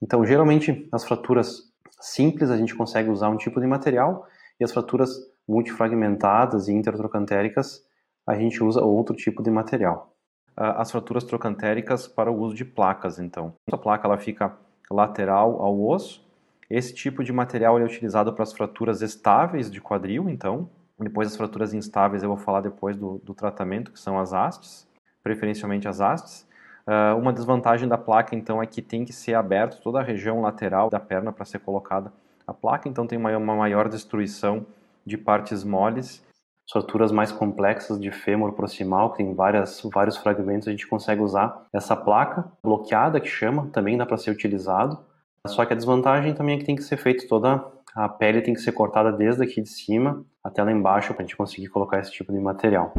Então, 0.00 0.24
geralmente, 0.24 0.88
as 0.92 1.04
fraturas 1.04 1.70
simples 2.00 2.50
a 2.50 2.56
gente 2.56 2.74
consegue 2.74 3.10
usar 3.10 3.28
um 3.28 3.36
tipo 3.36 3.60
de 3.60 3.66
material 3.66 4.26
e 4.60 4.64
as 4.64 4.72
fraturas 4.72 5.18
multifragmentadas 5.48 6.68
e 6.68 6.72
intertrocantéricas 6.72 7.82
a 8.26 8.34
gente 8.34 8.62
usa 8.62 8.82
outro 8.82 9.16
tipo 9.16 9.42
de 9.42 9.50
material. 9.50 10.14
As 10.54 10.90
fraturas 10.90 11.24
trocantéricas 11.24 12.06
para 12.06 12.30
o 12.30 12.38
uso 12.38 12.54
de 12.54 12.64
placas, 12.64 13.18
então. 13.18 13.54
A 13.72 13.78
placa 13.78 14.06
ela 14.06 14.18
fica 14.18 14.54
lateral 14.90 15.62
ao 15.62 15.80
osso. 15.80 16.22
Esse 16.68 16.94
tipo 16.94 17.24
de 17.24 17.32
material 17.32 17.78
é 17.78 17.82
utilizado 17.82 18.32
para 18.32 18.42
as 18.42 18.52
fraturas 18.52 19.00
estáveis 19.00 19.70
de 19.70 19.80
quadril, 19.80 20.28
então. 20.28 20.68
Depois 20.98 21.28
as 21.28 21.36
fraturas 21.36 21.72
instáveis 21.72 22.22
eu 22.22 22.28
vou 22.28 22.36
falar 22.36 22.60
depois 22.60 22.96
do, 22.96 23.18
do 23.24 23.32
tratamento, 23.32 23.90
que 23.90 23.98
são 23.98 24.18
as 24.18 24.34
hastes, 24.34 24.86
preferencialmente 25.22 25.88
as 25.88 26.00
hastes. 26.00 26.46
Uh, 26.86 27.16
uma 27.18 27.32
desvantagem 27.32 27.88
da 27.88 27.96
placa, 27.96 28.36
então, 28.36 28.62
é 28.62 28.66
que 28.66 28.82
tem 28.82 29.04
que 29.04 29.12
ser 29.12 29.34
aberto 29.34 29.80
toda 29.80 30.00
a 30.00 30.02
região 30.02 30.42
lateral 30.42 30.90
da 30.90 31.00
perna 31.00 31.32
para 31.32 31.44
ser 31.44 31.60
colocada 31.60 32.12
a 32.50 32.54
placa, 32.54 32.88
então 32.88 33.06
tem 33.06 33.16
uma, 33.16 33.38
maior 33.38 33.88
destruição 33.88 34.66
de 35.06 35.16
partes 35.16 35.62
moles. 35.62 36.24
Fraturas 36.70 37.10
mais 37.10 37.32
complexas 37.32 38.00
de 38.00 38.10
fêmur 38.10 38.52
proximal, 38.52 39.10
que 39.10 39.18
tem 39.18 39.34
várias, 39.34 39.80
vários 39.92 40.16
fragmentos, 40.16 40.68
a 40.68 40.70
gente 40.70 40.86
consegue 40.86 41.20
usar 41.20 41.66
essa 41.72 41.96
placa 41.96 42.44
bloqueada, 42.62 43.20
que 43.20 43.28
chama, 43.28 43.68
também 43.72 43.96
dá 43.96 44.06
para 44.06 44.16
ser 44.16 44.30
utilizado. 44.30 44.98
Só 45.46 45.64
que 45.64 45.72
a 45.72 45.76
desvantagem 45.76 46.34
também 46.34 46.56
é 46.56 46.58
que 46.58 46.64
tem 46.64 46.76
que 46.76 46.82
ser 46.82 46.96
feito 46.96 47.26
toda 47.26 47.64
a 47.94 48.08
pele 48.08 48.40
tem 48.40 48.54
que 48.54 48.60
ser 48.60 48.72
cortada 48.72 49.10
desde 49.10 49.42
aqui 49.42 49.60
de 49.60 49.68
cima 49.68 50.24
até 50.44 50.62
lá 50.62 50.70
embaixo 50.70 51.12
para 51.12 51.22
a 51.22 51.26
gente 51.26 51.36
conseguir 51.36 51.68
colocar 51.68 51.98
esse 51.98 52.12
tipo 52.12 52.32
de 52.32 52.38
material. 52.38 52.92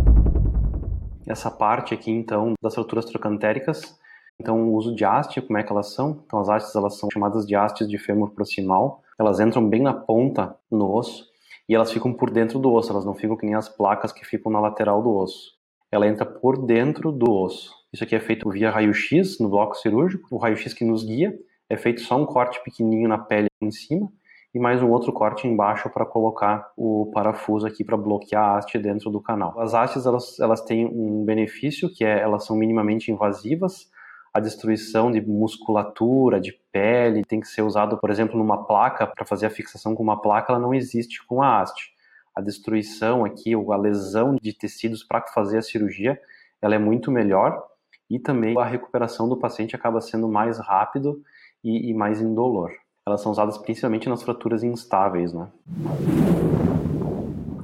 Essa 1.26 1.50
parte 1.50 1.94
aqui 1.94 2.12
então 2.12 2.54
das 2.62 2.76
fraturas 2.76 3.06
trocantéricas, 3.06 3.98
então 4.40 4.62
o 4.62 4.74
uso 4.74 4.94
de 4.94 5.06
haste, 5.06 5.40
como 5.42 5.58
é 5.58 5.64
que 5.64 5.72
elas 5.72 5.94
são? 5.94 6.24
Então 6.26 6.40
as 6.40 6.50
hastes 6.50 6.76
elas 6.76 6.98
são 6.98 7.10
chamadas 7.10 7.46
de 7.46 7.56
hastes 7.56 7.88
de 7.88 7.98
fêmur 7.98 8.32
proximal, 8.32 9.02
elas 9.22 9.40
entram 9.40 9.68
bem 9.68 9.82
na 9.82 9.94
ponta 9.94 10.56
no 10.70 10.94
osso 10.94 11.26
e 11.70 11.76
elas 11.76 11.92
ficam 11.92 12.12
por 12.12 12.30
dentro 12.30 12.60
do 12.60 12.72
osso, 12.74 12.92
elas 12.92 13.06
não 13.06 13.14
ficam 13.14 13.38
que 13.38 13.46
nem 13.46 13.56
as 13.56 13.70
placas 13.70 14.12
que 14.12 14.26
ficam 14.26 14.52
na 14.52 14.60
lateral 14.60 15.02
do 15.02 15.16
osso. 15.16 15.52
Ela 15.92 16.08
entra 16.08 16.26
por 16.26 16.66
dentro 16.66 17.12
do 17.12 17.32
osso. 17.32 17.74
Isso 17.94 18.04
aqui 18.04 18.16
é 18.16 18.20
feito 18.20 18.50
via 18.50 18.72
raio-x 18.72 19.40
no 19.40 19.50
bloco 19.50 19.76
cirúrgico. 19.76 20.28
O 20.32 20.38
raio-x 20.38 20.74
que 20.74 20.86
nos 20.86 21.04
guia 21.04 21.38
é 21.70 21.78
feito 21.78 22.02
só 22.02 22.18
um 22.18 22.26
corte 22.26 22.62
pequenininho 22.64 23.08
na 23.08 23.18
pele 23.18 23.48
em 23.62 23.72
cima 23.72 24.12
e 24.54 24.60
mais 24.60 24.82
um 24.82 24.90
outro 24.90 25.14
corte 25.14 25.48
embaixo 25.48 25.90
para 25.90 26.06
colocar 26.06 26.72
o 26.76 27.10
parafuso 27.14 27.66
aqui 27.66 27.84
para 27.84 27.96
bloquear 27.96 28.44
a 28.44 28.58
haste 28.58 28.78
dentro 28.78 29.10
do 29.10 29.22
canal. 29.22 29.58
As 29.60 29.74
hastes 29.74 30.06
elas, 30.06 30.40
elas 30.40 30.62
têm 30.62 30.86
um 30.86 31.24
benefício 31.24 31.90
que 31.90 32.04
é 32.04 32.20
elas 32.20 32.46
são 32.46 32.56
minimamente 32.56 33.12
invasivas. 33.12 33.90
A 34.34 34.40
destruição 34.40 35.12
de 35.12 35.22
musculatura, 35.22 36.40
de 36.40 36.54
pele, 36.72 37.24
tem 37.26 37.40
que 37.40 37.48
ser 37.48 37.62
usado, 37.62 37.98
por 37.98 38.10
exemplo, 38.10 38.38
numa 38.38 38.66
placa 38.66 39.06
para 39.06 39.26
fazer 39.26 39.46
a 39.46 39.50
fixação 39.50 39.94
com 39.94 40.04
uma 40.04 40.22
placa, 40.22 40.54
ela 40.54 40.62
não 40.62 40.74
existe 40.74 41.26
com 41.26 41.42
a 41.42 41.62
haste. 41.62 41.94
A 42.36 42.42
destruição 42.42 43.26
aqui, 43.26 43.54
a 43.54 43.78
lesão 43.78 44.36
de 44.42 44.54
tecidos 44.54 45.04
para 45.04 45.26
fazer 45.28 45.58
a 45.58 45.62
cirurgia, 45.62 46.20
ela 46.62 46.76
é 46.76 46.80
muito 46.80 47.12
melhor 47.12 47.62
e 48.10 48.18
também 48.20 48.58
a 48.58 48.66
recuperação 48.66 49.28
do 49.28 49.38
paciente 49.38 49.76
acaba 49.76 50.00
sendo 50.00 50.30
mais 50.30 50.58
rápido 50.60 51.22
e, 51.64 51.90
e 51.90 51.94
mais 51.94 52.22
indolor 52.22 52.72
elas 53.06 53.22
são 53.22 53.32
usadas 53.32 53.58
principalmente 53.58 54.08
nas 54.08 54.22
fraturas 54.22 54.64
instáveis, 54.64 55.34
né? 55.34 55.48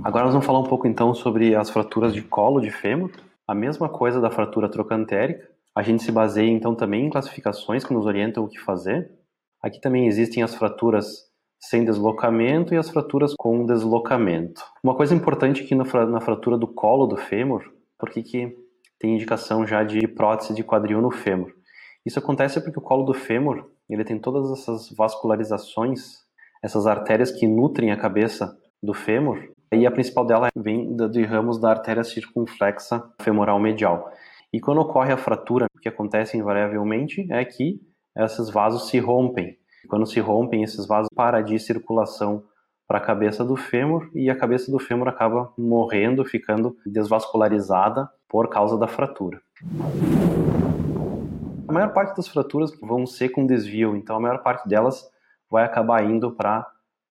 Agora 0.04 0.26
nós 0.26 0.34
vamos 0.34 0.46
falar 0.46 0.60
um 0.60 0.68
pouco 0.68 0.88
então 0.88 1.14
sobre 1.14 1.56
as 1.56 1.70
fraturas 1.70 2.14
de 2.14 2.22
colo 2.22 2.60
de 2.60 2.72
fêmur. 2.72 3.12
A 3.48 3.54
mesma 3.54 3.88
coisa 3.88 4.20
da 4.20 4.32
fratura 4.32 4.70
trocantérica. 4.70 5.48
A 5.78 5.84
gente 5.84 6.02
se 6.02 6.12
baseia 6.12 6.50
então 6.50 6.74
também 6.74 7.06
em 7.06 7.10
classificações 7.12 7.84
que 7.84 7.94
nos 7.94 8.08
orientam 8.08 8.44
o 8.44 8.48
que 8.48 8.60
fazer. 8.60 9.12
Aqui 9.62 9.80
também 9.80 10.08
existem 10.08 10.42
as 10.42 10.56
fraturas 10.56 11.28
sem 11.60 11.86
deslocamento 11.86 12.74
e 12.74 12.78
as 12.78 12.90
fraturas 12.90 13.36
com 13.38 13.64
deslocamento. 13.64 14.60
Uma 14.84 14.96
coisa 14.96 15.14
importante 15.14 15.62
aqui 15.62 15.76
na 15.76 16.20
fratura 16.20 16.58
do 16.58 16.68
colo 16.68 17.06
do 17.06 17.16
fêmur, 17.16 17.62
porque 18.00 18.24
que 18.24 18.58
tem 19.00 19.14
indicação 19.14 19.68
já 19.68 19.84
de 19.84 20.08
prótese 20.08 20.56
de 20.56 20.64
quadril 20.64 21.00
no 21.00 21.12
fêmur. 21.12 21.54
Isso 22.04 22.18
acontece 22.18 22.60
porque 22.60 22.80
o 22.80 22.82
colo 22.82 23.04
do 23.04 23.14
fêmur 23.14 23.70
ele 23.88 24.04
tem 24.04 24.18
todas 24.18 24.50
essas 24.52 24.90
vascularizações, 24.90 26.24
essas 26.64 26.88
artérias 26.88 27.30
que 27.30 27.48
nutrem 27.48 27.92
a 27.92 27.98
cabeça 27.98 28.58
do 28.82 28.96
fêmur, 28.96 29.48
e 29.72 29.86
a 29.86 29.92
principal 29.92 30.26
dela 30.26 30.48
vem 30.56 30.96
de 30.96 31.24
ramos 31.24 31.60
da 31.60 31.70
artéria 31.70 32.04
circunflexa 32.04 33.04
femoral 33.22 33.60
medial. 33.60 34.12
E 34.58 34.60
quando 34.60 34.82
ocorre 34.82 35.14
a 35.14 35.18
fratura, 35.18 35.68
o 35.76 35.80
que 35.80 35.88
acontece 35.88 36.36
invariavelmente 36.36 37.32
é 37.32 37.46
que 37.46 37.80
esses 38.18 38.50
vasos 38.50 38.90
se 38.90 38.98
rompem. 38.98 39.56
Quando 39.88 40.08
se 40.08 40.20
rompem 40.20 40.64
esses 40.64 40.88
vasos, 40.88 41.10
para 41.16 41.44
de 41.44 41.60
circulação 41.60 42.44
para 42.88 42.98
a 42.98 43.02
cabeça 43.02 43.46
do 43.46 43.56
fêmur 43.56 44.10
e 44.16 44.32
a 44.32 44.36
cabeça 44.36 44.72
do 44.72 44.80
fêmur 44.80 45.08
acaba 45.08 45.54
morrendo, 45.56 46.26
ficando 46.26 46.76
desvascularizada 46.84 48.10
por 48.28 48.50
causa 48.50 48.80
da 48.80 48.88
fratura. 48.88 49.40
A 51.68 51.72
maior 51.72 51.94
parte 51.94 52.18
das 52.18 52.28
fraturas 52.28 52.72
vão 52.82 53.06
ser 53.06 53.30
com 53.30 53.46
desvio, 53.46 53.96
então 53.96 54.16
a 54.16 54.20
maior 54.20 54.42
parte 54.42 54.68
delas 54.68 55.08
vai 55.52 55.66
acabar 55.66 56.04
indo 56.04 56.32
para 56.32 56.66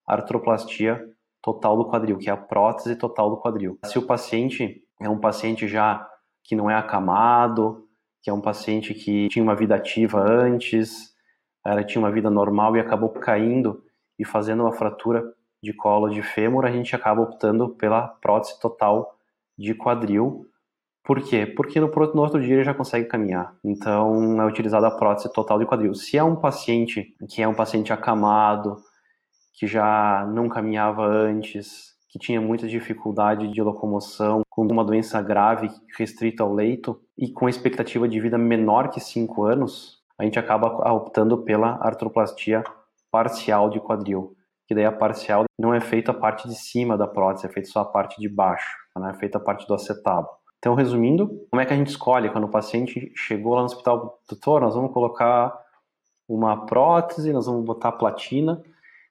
artroplastia 0.04 1.00
total 1.40 1.76
do 1.76 1.88
quadril, 1.88 2.18
que 2.18 2.28
é 2.28 2.32
a 2.32 2.36
prótese 2.36 2.96
total 2.96 3.30
do 3.30 3.36
quadril. 3.36 3.78
Se 3.84 4.00
o 4.00 4.02
paciente 4.02 4.82
é 5.00 5.08
um 5.08 5.20
paciente 5.20 5.68
já 5.68 6.04
que 6.46 6.54
não 6.54 6.70
é 6.70 6.74
acamado, 6.74 7.86
que 8.22 8.30
é 8.30 8.32
um 8.32 8.40
paciente 8.40 8.94
que 8.94 9.28
tinha 9.28 9.42
uma 9.42 9.54
vida 9.54 9.74
ativa 9.74 10.20
antes, 10.20 11.14
era, 11.64 11.82
tinha 11.82 12.00
uma 12.00 12.10
vida 12.10 12.30
normal 12.30 12.76
e 12.76 12.80
acabou 12.80 13.08
caindo 13.10 13.82
e 14.18 14.24
fazendo 14.24 14.62
uma 14.62 14.72
fratura 14.72 15.24
de 15.62 15.72
colo 15.72 16.08
de 16.08 16.22
fêmur, 16.22 16.64
a 16.64 16.70
gente 16.70 16.94
acaba 16.94 17.22
optando 17.22 17.70
pela 17.70 18.06
prótese 18.06 18.60
total 18.60 19.16
de 19.58 19.74
quadril. 19.74 20.46
Por 21.02 21.20
quê? 21.22 21.46
Porque 21.46 21.80
no, 21.80 21.88
no 21.88 22.20
outro 22.20 22.40
dia 22.40 22.54
ele 22.54 22.64
já 22.64 22.74
consegue 22.74 23.06
caminhar. 23.06 23.54
Então 23.64 24.40
é 24.40 24.46
utilizada 24.46 24.86
a 24.86 24.96
prótese 24.96 25.32
total 25.32 25.58
de 25.58 25.66
quadril. 25.66 25.94
Se 25.94 26.16
é 26.16 26.22
um 26.22 26.36
paciente 26.36 27.14
que 27.28 27.42
é 27.42 27.48
um 27.48 27.54
paciente 27.54 27.92
acamado, 27.92 28.76
que 29.54 29.66
já 29.66 30.26
não 30.32 30.48
caminhava 30.48 31.04
antes, 31.04 31.95
que 32.16 32.18
tinha 32.18 32.40
muita 32.40 32.66
dificuldade 32.66 33.48
de 33.48 33.62
locomoção, 33.62 34.40
com 34.48 34.62
uma 34.66 34.84
doença 34.84 35.20
grave 35.20 35.70
restrita 35.98 36.42
ao 36.42 36.52
leito 36.52 36.98
e 37.16 37.30
com 37.30 37.48
expectativa 37.48 38.08
de 38.08 38.18
vida 38.18 38.38
menor 38.38 38.88
que 38.88 38.98
5 38.98 39.44
anos, 39.44 40.02
a 40.18 40.24
gente 40.24 40.38
acaba 40.38 40.66
optando 40.92 41.36
pela 41.38 41.78
artroplastia 41.80 42.64
parcial 43.10 43.68
de 43.68 43.78
quadril, 43.80 44.34
que 44.66 44.74
daí 44.74 44.86
a 44.86 44.92
parcial 44.92 45.44
não 45.58 45.74
é 45.74 45.80
feita 45.80 46.10
a 46.10 46.14
parte 46.14 46.48
de 46.48 46.54
cima 46.54 46.96
da 46.96 47.06
prótese, 47.06 47.46
é 47.46 47.50
feita 47.50 47.68
só 47.68 47.80
a 47.80 47.84
parte 47.84 48.18
de 48.18 48.28
baixo, 48.28 48.76
não 48.96 49.08
é 49.08 49.14
feita 49.14 49.36
a 49.36 49.40
parte 49.40 49.66
do 49.66 49.74
acetábulo. 49.74 50.34
Então, 50.58 50.74
resumindo, 50.74 51.28
como 51.50 51.60
é 51.60 51.66
que 51.66 51.74
a 51.74 51.76
gente 51.76 51.88
escolhe 51.88 52.30
quando 52.30 52.44
o 52.44 52.50
paciente 52.50 53.12
chegou 53.14 53.54
lá 53.54 53.60
no 53.60 53.66
hospital, 53.66 54.18
doutor, 54.28 54.62
nós 54.62 54.74
vamos 54.74 54.92
colocar 54.92 55.54
uma 56.26 56.64
prótese, 56.64 57.32
nós 57.32 57.46
vamos 57.46 57.64
botar 57.64 57.92
platina. 57.92 58.62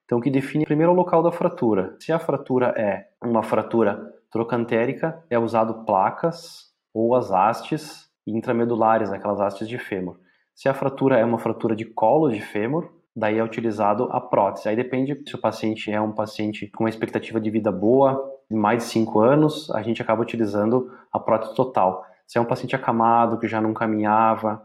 Então, 0.05 0.19
o 0.19 0.21
que 0.21 0.29
define 0.29 0.65
primeiro 0.65 0.91
é 0.91 0.93
o 0.93 0.97
local 0.97 1.23
da 1.23 1.31
fratura. 1.31 1.95
Se 1.99 2.11
a 2.11 2.19
fratura 2.19 2.67
é 2.77 3.07
uma 3.23 3.41
fratura 3.43 4.13
trocantérica, 4.31 5.23
é 5.29 5.37
usado 5.37 5.85
placas 5.85 6.71
ou 6.93 7.15
as 7.15 7.31
hastes 7.31 8.09
intramedulares, 8.25 9.11
aquelas 9.11 9.41
hastes 9.41 9.67
de 9.67 9.77
fêmur. 9.77 10.17
Se 10.53 10.69
a 10.69 10.73
fratura 10.73 11.17
é 11.17 11.25
uma 11.25 11.39
fratura 11.39 11.75
de 11.75 11.85
colo 11.85 12.29
de 12.29 12.39
fêmur, 12.39 12.89
daí 13.15 13.37
é 13.37 13.43
utilizado 13.43 14.07
a 14.11 14.21
prótese. 14.21 14.69
Aí 14.69 14.75
depende 14.75 15.21
se 15.25 15.35
o 15.35 15.41
paciente 15.41 15.91
é 15.91 15.99
um 15.99 16.11
paciente 16.11 16.67
com 16.67 16.83
uma 16.83 16.89
expectativa 16.89 17.39
de 17.39 17.49
vida 17.49 17.71
boa, 17.71 18.23
mais 18.49 18.83
de 18.83 18.89
5 18.89 19.19
anos, 19.19 19.71
a 19.71 19.81
gente 19.81 20.01
acaba 20.01 20.21
utilizando 20.21 20.91
a 21.11 21.19
prótese 21.19 21.55
total. 21.55 22.05
Se 22.27 22.37
é 22.37 22.41
um 22.41 22.45
paciente 22.45 22.75
acamado, 22.75 23.39
que 23.39 23.47
já 23.47 23.59
não 23.59 23.73
caminhava, 23.73 24.61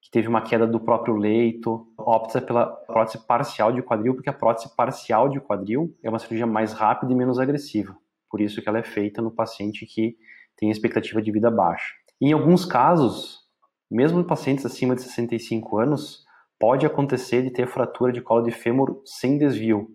que 0.00 0.10
teve 0.10 0.28
uma 0.28 0.40
queda 0.40 0.66
do 0.66 0.80
próprio 0.80 1.16
leito, 1.16 1.86
opta 1.96 2.40
pela 2.40 2.66
prótese 2.66 3.18
parcial 3.26 3.72
de 3.72 3.82
quadril, 3.82 4.14
porque 4.14 4.30
a 4.30 4.32
prótese 4.32 4.74
parcial 4.76 5.28
de 5.28 5.40
quadril 5.40 5.94
é 6.02 6.08
uma 6.08 6.18
cirurgia 6.18 6.46
mais 6.46 6.72
rápida 6.72 7.12
e 7.12 7.16
menos 7.16 7.38
agressiva. 7.38 7.96
Por 8.30 8.40
isso 8.40 8.62
que 8.62 8.68
ela 8.68 8.78
é 8.78 8.82
feita 8.82 9.20
no 9.20 9.30
paciente 9.30 9.86
que 9.86 10.16
tem 10.56 10.70
expectativa 10.70 11.20
de 11.20 11.32
vida 11.32 11.50
baixa. 11.50 11.94
Em 12.20 12.32
alguns 12.32 12.64
casos, 12.64 13.40
mesmo 13.90 14.20
em 14.20 14.24
pacientes 14.24 14.66
acima 14.66 14.94
de 14.94 15.02
65 15.02 15.78
anos, 15.78 16.24
pode 16.58 16.84
acontecer 16.84 17.42
de 17.42 17.50
ter 17.50 17.66
fratura 17.66 18.12
de 18.12 18.20
colo 18.20 18.42
de 18.42 18.50
fêmur 18.50 19.00
sem 19.04 19.38
desvio. 19.38 19.88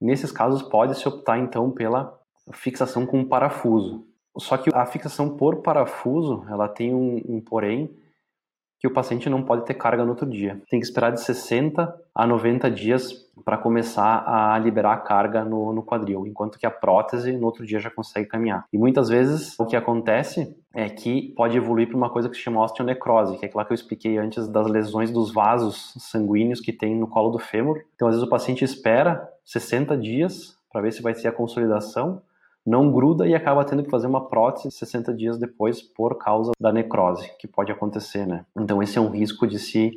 Nesses 0.00 0.32
casos, 0.32 0.62
pode-se 0.62 1.06
optar 1.06 1.38
então 1.38 1.70
pela 1.70 2.18
fixação 2.52 3.04
com 3.04 3.20
um 3.20 3.28
parafuso. 3.28 4.06
Só 4.38 4.56
que 4.56 4.70
a 4.72 4.86
fixação 4.86 5.36
por 5.36 5.62
parafuso, 5.62 6.44
ela 6.48 6.68
tem 6.68 6.94
um, 6.94 7.20
um 7.28 7.40
porém, 7.40 7.94
que 8.78 8.86
o 8.86 8.92
paciente 8.92 9.28
não 9.28 9.42
pode 9.42 9.64
ter 9.64 9.74
carga 9.74 10.04
no 10.04 10.10
outro 10.10 10.26
dia. 10.26 10.60
Tem 10.70 10.78
que 10.78 10.86
esperar 10.86 11.10
de 11.10 11.20
60 11.20 11.94
a 12.14 12.26
90 12.26 12.70
dias 12.70 13.26
para 13.44 13.56
começar 13.56 14.24
a 14.26 14.58
liberar 14.58 14.92
a 14.92 14.96
carga 14.98 15.44
no, 15.44 15.72
no, 15.72 15.82
quadril, 15.82 16.26
enquanto 16.26 16.58
que 16.58 16.66
a 16.66 16.70
prótese 16.70 17.32
no 17.32 17.46
outro 17.46 17.66
dia 17.66 17.78
já 17.78 17.90
consegue 17.90 18.28
caminhar. 18.28 18.64
E 18.72 18.78
muitas 18.78 19.08
vezes 19.08 19.58
o 19.58 19.66
que 19.66 19.76
acontece 19.76 20.56
é 20.74 20.88
que 20.88 21.32
pode 21.36 21.56
evoluir 21.56 21.88
para 21.88 21.96
uma 21.96 22.10
coisa 22.10 22.28
que 22.28 22.36
se 22.36 22.42
chama 22.42 22.62
osteonecrose, 22.62 23.36
que 23.38 23.46
é 23.46 23.48
aquela 23.48 23.64
que 23.64 23.72
eu 23.72 23.74
expliquei 23.74 24.18
antes 24.18 24.46
das 24.48 24.66
lesões 24.66 25.10
dos 25.10 25.32
vasos 25.32 25.94
sanguíneos 25.98 26.60
que 26.60 26.72
tem 26.72 26.94
no 26.94 27.08
colo 27.08 27.30
do 27.30 27.38
fêmur. 27.38 27.80
Então, 27.94 28.06
às 28.08 28.14
vezes 28.14 28.26
o 28.26 28.30
paciente 28.30 28.64
espera 28.64 29.28
60 29.44 29.96
dias 29.96 30.56
para 30.70 30.82
ver 30.82 30.92
se 30.92 31.02
vai 31.02 31.14
ser 31.14 31.28
a 31.28 31.32
consolidação 31.32 32.20
não 32.68 32.92
gruda 32.92 33.26
e 33.26 33.34
acaba 33.34 33.64
tendo 33.64 33.82
que 33.82 33.90
fazer 33.90 34.06
uma 34.06 34.28
prótese 34.28 34.70
60 34.70 35.14
dias 35.14 35.38
depois 35.38 35.80
por 35.80 36.18
causa 36.18 36.52
da 36.60 36.70
necrose, 36.70 37.30
que 37.38 37.48
pode 37.48 37.72
acontecer, 37.72 38.26
né? 38.26 38.44
Então 38.56 38.82
esse 38.82 38.98
é 38.98 39.00
um 39.00 39.10
risco 39.10 39.46
de 39.46 39.58
se 39.58 39.92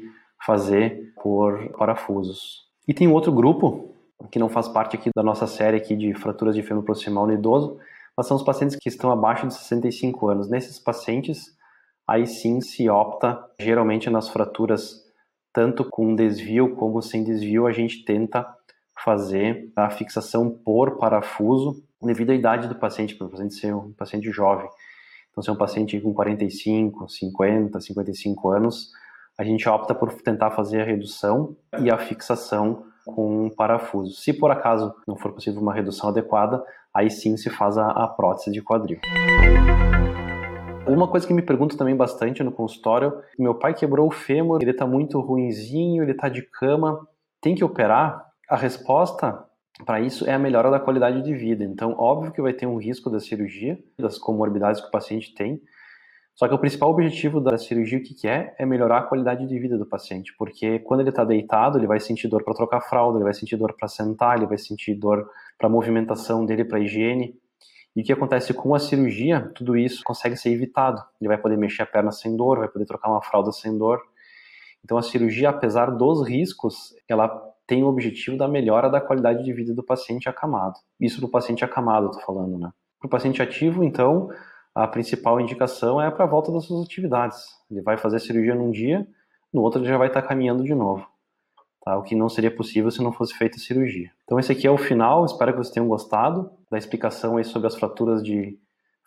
fazer 0.46 1.14
por 1.22 1.70
parafusos. 1.78 2.66
E 2.88 2.94
tem 2.94 3.10
outro 3.10 3.32
grupo 3.32 3.94
que 4.32 4.40
não 4.40 4.48
faz 4.48 4.70
parte 4.70 4.96
aqui 4.96 5.10
da 5.14 5.22
nossa 5.22 5.46
série 5.48 5.76
aqui 5.76 5.96
de 5.96 6.14
fraturas 6.14 6.56
de 6.56 6.64
fêmur 6.64 6.84
proximal 6.84 7.28
no 7.28 7.34
idoso, 7.34 7.78
mas 8.16 8.28
são 8.28 8.38
os 8.38 8.44
pacientes 8.44 8.78
que 8.78 8.88
estão 8.88 9.12
abaixo 9.12 9.48
de 9.48 9.54
65 9.54 10.30
anos. 10.30 10.50
Nesses 10.50 10.80
pacientes, 10.80 11.54
aí 12.08 12.26
sim 12.26 12.62
se 12.62 12.90
opta, 12.90 13.44
geralmente 13.60 14.10
nas 14.10 14.30
fraturas 14.30 15.02
tanto 15.54 15.84
com 15.84 16.16
desvio 16.16 16.76
como 16.76 17.02
sem 17.02 17.24
desvio, 17.24 17.68
a 17.68 17.72
gente 17.74 18.06
tenta 18.06 18.48
fazer 19.04 19.72
a 19.76 19.90
fixação 19.90 20.50
por 20.50 20.98
parafuso 20.98 21.84
devido 22.02 22.32
à 22.32 22.36
idade 22.36 22.68
do 22.68 22.76
paciente, 22.76 23.16
para 23.16 23.28
o 23.28 23.30
paciente 23.30 23.56
ser 23.56 23.74
um 23.74 23.94
paciente 23.94 24.32
jovem. 24.32 24.68
Então, 25.32 25.44
se 25.44 25.50
é 25.50 25.54
um 25.54 25.58
paciente 25.58 26.00
com 26.00 26.14
45, 26.14 27.08
50, 27.08 27.80
55 27.80 28.50
anos, 28.50 28.92
a 29.38 29.44
gente 29.44 29.68
opta 29.70 29.96
por 29.96 30.12
tentar 30.22 30.52
fazer 30.52 30.82
a 30.82 30.86
redução 30.86 31.56
e 31.80 31.90
a 31.90 31.98
fixação 31.98 32.86
com 33.06 33.50
parafuso. 33.50 34.14
Se 34.16 34.34
por 34.34 34.52
acaso 34.52 34.94
não 35.08 35.16
for 35.16 35.32
possível 35.32 35.62
uma 35.62 35.74
redução 35.74 36.10
adequada, 36.10 36.64
aí 36.94 37.10
sim 37.10 37.38
se 37.38 37.50
faz 37.50 37.78
a, 37.78 37.88
a 37.88 38.08
prótese 38.08 38.52
de 38.52 38.62
quadril. 38.62 39.00
Uma 40.88 41.08
coisa 41.08 41.26
que 41.26 41.34
me 41.34 41.42
pergunto 41.42 41.78
também 41.78 41.96
bastante 41.96 42.44
no 42.44 42.52
consultório, 42.52 43.22
meu 43.40 43.56
pai 43.56 43.74
quebrou 43.74 44.08
o 44.08 44.12
fêmur, 44.12 44.60
ele 44.62 44.72
está 44.72 44.86
muito 44.86 45.20
ruinzinho, 45.20 46.04
ele 46.04 46.12
está 46.12 46.28
de 46.28 46.42
cama, 46.42 47.08
tem 47.40 47.56
que 47.56 47.64
operar? 47.64 48.31
A 48.52 48.58
resposta 48.58 49.46
para 49.86 50.02
isso 50.02 50.30
é 50.30 50.34
a 50.34 50.38
melhora 50.38 50.70
da 50.70 50.78
qualidade 50.78 51.22
de 51.22 51.34
vida. 51.34 51.64
Então, 51.64 51.96
óbvio 51.98 52.34
que 52.34 52.42
vai 52.42 52.52
ter 52.52 52.66
um 52.66 52.76
risco 52.76 53.10
da 53.10 53.18
cirurgia, 53.18 53.82
das 53.98 54.18
comorbidades 54.18 54.82
que 54.82 54.90
o 54.90 54.92
paciente 54.92 55.34
tem. 55.34 55.62
Só 56.36 56.50
que 56.50 56.54
o 56.54 56.60
principal 56.60 56.90
objetivo 56.90 57.40
da 57.40 57.58
cirurgia, 57.58 58.00
o 58.00 58.04
que, 58.04 58.14
que 58.14 58.28
é? 58.28 58.54
É 58.60 58.66
melhorar 58.66 58.98
a 58.98 59.02
qualidade 59.04 59.48
de 59.48 59.58
vida 59.58 59.78
do 59.78 59.86
paciente. 59.86 60.36
Porque 60.38 60.80
quando 60.80 61.00
ele 61.00 61.12
está 61.12 61.24
deitado, 61.24 61.80
ele 61.80 61.88
vai 61.88 62.02
sentir 62.02 62.28
dor 62.28 62.44
para 62.44 62.54
trocar 62.54 62.82
fralda, 62.82 63.20
ele 63.20 63.24
vai 63.24 63.34
sentir 63.34 63.56
dor 63.56 63.74
para 63.74 63.88
sentar, 63.88 64.36
ele 64.36 64.48
vai 64.48 64.58
sentir 64.58 64.96
dor 64.96 65.30
para 65.58 65.68
a 65.68 65.70
movimentação 65.70 66.46
dele, 66.46 66.66
para 66.66 66.82
higiene. 66.82 67.34
E 67.96 68.02
o 68.02 68.04
que 68.04 68.12
acontece 68.12 68.54
com 68.54 68.76
a 68.76 68.80
cirurgia, 68.80 69.50
tudo 69.56 69.78
isso 69.78 70.04
consegue 70.04 70.36
ser 70.36 70.50
evitado. 70.50 71.02
Ele 71.22 71.30
vai 71.30 71.38
poder 71.38 71.56
mexer 71.56 71.84
a 71.84 71.86
perna 71.86 72.12
sem 72.12 72.36
dor, 72.36 72.60
vai 72.60 72.68
poder 72.68 72.84
trocar 72.84 73.12
uma 73.12 73.22
fralda 73.22 73.54
sem 73.54 73.78
dor. 73.78 74.02
Então 74.84 74.98
a 74.98 75.02
cirurgia, 75.02 75.52
apesar 75.52 75.90
dos 75.92 76.28
riscos, 76.28 76.94
ela 77.08 77.51
tem 77.72 77.84
o 77.84 77.88
objetivo 77.88 78.36
da 78.36 78.50
melhora 78.50 78.90
da 78.90 79.00
qualidade 79.00 79.46
de 79.46 79.54
vida 79.54 79.74
do 79.74 79.82
paciente 79.82 80.28
acamado. 80.28 80.74
Isso 81.00 81.22
do 81.22 81.30
paciente 81.30 81.64
acamado, 81.64 82.12
tô 82.12 82.20
falando, 82.20 82.60
né? 82.60 82.70
Para 83.00 83.08
o 83.08 83.10
paciente 83.10 83.42
ativo, 83.42 83.82
então, 83.82 84.28
a 84.76 84.86
principal 84.86 85.40
indicação 85.40 86.02
é 86.02 86.12
para 86.12 86.26
a 86.26 86.28
volta 86.28 86.52
das 86.52 86.66
suas 86.66 86.84
atividades. 86.86 87.38
Ele 87.72 87.82
vai 87.82 87.96
fazer 87.96 88.18
a 88.18 88.20
cirurgia 88.20 88.54
num 88.54 88.72
dia, 88.72 89.08
no 89.54 89.62
outro 89.62 89.80
ele 89.80 89.88
já 89.88 89.98
vai 89.98 90.10
estar 90.10 90.22
tá 90.22 90.28
caminhando 90.28 90.66
de 90.66 90.76
novo. 90.76 91.08
Tá? 91.82 91.98
O 91.98 92.04
que 92.04 92.14
não 92.14 92.28
seria 92.28 92.54
possível 92.54 92.92
se 92.92 93.02
não 93.02 93.14
fosse 93.14 93.34
feita 93.36 93.56
a 93.56 93.60
cirurgia. 93.62 94.12
Então 94.26 94.38
esse 94.38 94.52
aqui 94.52 94.68
é 94.68 94.72
o 94.72 94.78
final, 94.78 95.24
espero 95.24 95.54
que 95.54 95.60
vocês 95.60 95.74
tenham 95.74 95.88
gostado 95.88 96.52
da 96.70 96.78
explicação 96.78 97.38
aí 97.38 97.46
sobre 97.46 97.70
as 97.70 97.76
fraturas 97.78 98.22
de 98.22 98.60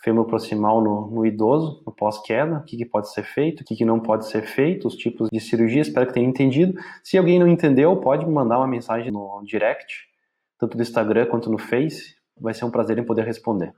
fêmur 0.04 0.26
proximal 0.26 0.82
no, 0.82 1.10
no 1.10 1.24
idoso, 1.24 1.82
no 1.86 1.90
pós-queda, 1.90 2.58
o 2.58 2.62
que, 2.62 2.76
que, 2.76 2.84
pode 2.84 3.10
ser 3.10 3.22
feito, 3.24 3.62
o 3.62 3.64
que, 3.64 3.74
que, 3.74 3.84
não 3.86 3.98
pode 3.98 4.26
ser 4.26 4.42
feito, 4.42 4.86
os 4.86 4.94
tipos 4.94 5.30
de 5.32 5.40
cirurgia, 5.40 5.80
espero 5.80 6.06
que 6.06 6.12
tenham 6.12 6.28
entendido. 6.28 6.78
Se 7.02 7.16
alguém 7.16 7.38
não 7.38 7.48
entendeu, 7.48 7.96
pode 7.96 8.26
me 8.26 8.32
mandar 8.32 8.58
uma 8.58 8.66
mensagem 8.66 9.10
no 9.10 9.42
direct, 9.44 10.06
tanto 10.58 10.76
no 10.76 10.82
Instagram 10.82 11.24
quanto 11.26 11.50
no 11.50 11.56
Face, 11.56 12.16
vai 12.38 12.52
ser 12.52 12.66
um 12.66 12.70
prazer 12.70 12.98
em 12.98 13.04
poder 13.04 13.24
responder. 13.24 13.72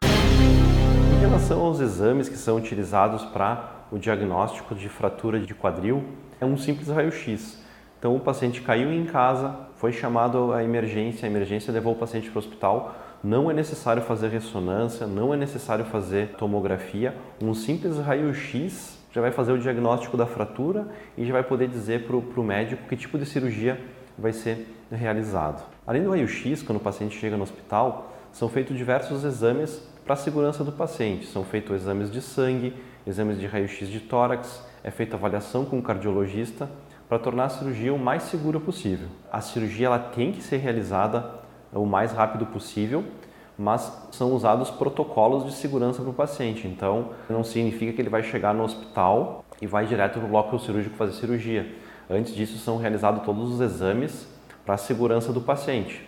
Em 1.14 1.21
relação 1.21 1.61
aos 1.61 1.78
exames 1.78 2.28
que 2.28 2.37
são 2.37 2.56
utilizados 2.56 3.25
para 3.26 3.87
o 3.92 3.99
diagnóstico 3.99 4.75
de 4.75 4.88
fratura 4.88 5.38
de 5.38 5.54
quadril, 5.54 6.02
é 6.40 6.45
um 6.45 6.56
simples 6.56 6.88
raio-x. 6.88 7.64
Então 7.99 8.16
o 8.16 8.21
paciente 8.21 8.61
caiu 8.62 8.92
em 8.92 9.04
casa, 9.04 9.56
foi 9.76 9.92
chamado 9.92 10.52
à 10.52 10.64
emergência, 10.64 11.26
a 11.26 11.30
emergência 11.30 11.73
levou 11.73 11.92
o 11.92 11.97
paciente 11.97 12.28
para 12.30 12.38
o 12.38 12.40
hospital, 12.40 12.95
não 13.23 13.51
é 13.51 13.55
necessário 13.55 14.03
fazer 14.03 14.29
ressonância, 14.29 15.07
não 15.07 15.33
é 15.33 15.37
necessário 15.37 15.85
fazer 15.85 16.35
tomografia. 16.37 17.15
Um 17.43 17.55
simples 17.55 17.99
raio-x 17.99 18.99
já 19.13 19.21
vai 19.21 19.33
fazer 19.33 19.53
o 19.53 19.59
diagnóstico 19.59 20.17
da 20.17 20.27
fratura 20.27 20.87
e 21.17 21.25
já 21.25 21.33
vai 21.33 21.43
poder 21.43 21.69
dizer 21.69 22.07
para 22.07 22.17
o 22.17 22.45
médico 22.45 22.87
que 22.89 22.97
tipo 22.97 23.19
de 23.19 23.27
cirurgia 23.27 23.81
vai 24.19 24.33
ser 24.33 24.67
realizado. 24.91 25.65
Além 25.87 26.03
do 26.03 26.11
raio-x, 26.11 26.63
quando 26.63 26.77
o 26.77 26.83
paciente 26.83 27.19
chega 27.19 27.37
no 27.37 27.43
hospital, 27.43 28.13
são 28.33 28.49
feitos 28.49 28.77
diversos 28.77 29.25
exames 29.25 29.83
para 30.05 30.15
a 30.15 30.17
segurança 30.17 30.63
do 30.63 30.71
paciente. 30.71 31.27
São 31.27 31.45
feitos 31.45 31.83
exames 31.83 32.11
de 32.11 32.21
sangue, 32.21 32.75
exames 33.07 33.39
de 33.39 33.47
raio-x 33.47 33.89
de 33.89 34.01
tórax, 34.01 34.63
é 34.85 34.91
feita 34.91 35.17
avaliação 35.17 35.65
com 35.65 35.79
o 35.79 35.83
cardiologista 35.83 36.69
para 37.09 37.19
tornar 37.19 37.45
a 37.45 37.49
cirurgia 37.49 37.95
o 37.95 37.99
mais 37.99 38.25
segura 38.25 38.61
possível. 38.61 39.09
A 39.33 39.41
cirurgia 39.41 39.87
ela 39.87 39.99
tem 39.99 40.33
que 40.33 40.43
ser 40.43 40.59
realizada 40.59 41.46
o 41.78 41.87
mais 41.87 42.12
rápido 42.12 42.47
possível, 42.47 43.04
mas 43.59 44.09
são 44.12 44.33
usados 44.33 44.71
protocolos 44.71 45.45
de 45.45 45.52
segurança 45.52 46.02
para 46.02 46.11
o 46.11 46.14
paciente. 46.14 46.66
Então, 46.66 47.11
não 47.28 47.42
significa 47.42 47.92
que 47.92 48.00
ele 48.00 48.11
vai 48.11 48.23
chegar 48.23 48.54
no 48.54 48.64
hospital 48.64 49.45
e 49.61 49.66
vai 49.66 49.87
direto 49.87 50.18
para 50.18 50.26
o 50.26 50.28
bloco 50.28 50.59
cirúrgico 50.59 50.97
fazer 50.97 51.12
cirurgia. 51.12 51.66
Antes 52.09 52.35
disso, 52.35 52.59
são 52.59 52.76
realizados 52.76 53.25
todos 53.25 53.54
os 53.54 53.61
exames 53.61 54.28
para 54.64 54.75
a 54.75 54.78
segurança 54.78 55.33
do 55.33 55.40
paciente. 55.40 56.06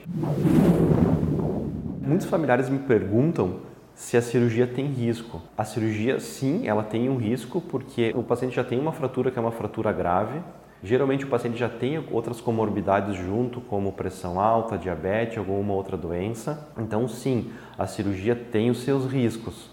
Muitos 2.00 2.26
familiares 2.26 2.68
me 2.68 2.78
perguntam 2.78 3.60
se 3.94 4.16
a 4.16 4.22
cirurgia 4.22 4.66
tem 4.66 4.86
risco. 4.86 5.42
A 5.56 5.64
cirurgia, 5.64 6.20
sim, 6.20 6.66
ela 6.68 6.82
tem 6.82 7.08
um 7.08 7.16
risco 7.16 7.60
porque 7.60 8.12
o 8.16 8.22
paciente 8.22 8.54
já 8.54 8.62
tem 8.62 8.78
uma 8.78 8.92
fratura 8.92 9.30
que 9.30 9.38
é 9.38 9.42
uma 9.42 9.50
fratura 9.50 9.92
grave. 9.92 10.40
Geralmente 10.82 11.24
o 11.24 11.28
paciente 11.28 11.58
já 11.58 11.68
tem 11.68 12.02
outras 12.10 12.40
comorbidades 12.40 13.16
junto, 13.16 13.60
como 13.60 13.92
pressão 13.92 14.40
alta, 14.40 14.78
diabetes, 14.78 15.36
alguma 15.36 15.74
outra 15.74 15.96
doença. 15.96 16.68
Então, 16.78 17.08
sim, 17.08 17.50
a 17.76 17.86
cirurgia 17.86 18.36
tem 18.36 18.70
os 18.70 18.82
seus 18.82 19.10
riscos. 19.10 19.70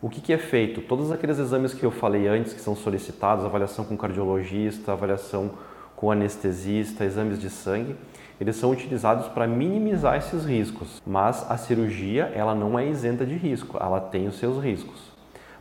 O 0.00 0.08
que, 0.08 0.18
que, 0.18 0.32
é 0.32 0.38
feito? 0.38 0.80
Todos 0.80 1.12
aqueles 1.12 1.38
exames 1.38 1.74
que 1.74 1.84
eu 1.84 1.90
falei 1.90 2.26
antes, 2.26 2.54
que 2.54 2.60
são 2.60 2.74
solicitados, 2.74 3.44
avaliação 3.44 3.84
com 3.84 3.98
cardiologista, 3.98 4.92
avaliação 4.92 5.50
com 5.94 6.10
anestesista, 6.10 7.04
exames 7.04 7.38
de 7.38 7.50
sangue, 7.50 7.94
eles 8.40 8.56
são 8.56 8.70
utilizados 8.70 9.28
para 9.28 9.46
minimizar 9.46 10.16
esses 10.16 10.46
riscos. 10.46 11.02
Mas 11.06 11.44
a 11.50 11.58
cirurgia, 11.58 12.32
ela 12.34 12.54
não 12.54 12.78
é 12.78 12.88
isenta 12.88 13.26
de 13.26 13.34
risco, 13.34 13.76
ela 13.78 14.00
tem 14.00 14.26
os 14.26 14.38
seus 14.38 14.62
riscos. 14.64 15.12